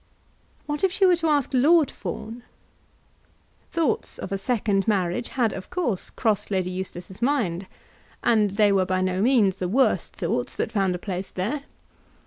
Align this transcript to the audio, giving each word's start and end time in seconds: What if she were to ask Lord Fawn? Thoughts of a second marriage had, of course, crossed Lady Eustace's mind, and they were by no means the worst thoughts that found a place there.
What 0.65 0.83
if 0.83 0.91
she 0.91 1.05
were 1.05 1.15
to 1.17 1.27
ask 1.27 1.51
Lord 1.53 1.91
Fawn? 1.91 2.41
Thoughts 3.71 4.17
of 4.17 4.31
a 4.31 4.37
second 4.39 4.87
marriage 4.87 5.29
had, 5.29 5.53
of 5.53 5.69
course, 5.69 6.09
crossed 6.09 6.49
Lady 6.49 6.71
Eustace's 6.71 7.21
mind, 7.21 7.67
and 8.23 8.49
they 8.49 8.71
were 8.71 8.87
by 8.87 9.01
no 9.01 9.21
means 9.21 9.57
the 9.57 9.69
worst 9.69 10.15
thoughts 10.15 10.55
that 10.55 10.71
found 10.71 10.95
a 10.95 10.97
place 10.97 11.29
there. 11.29 11.65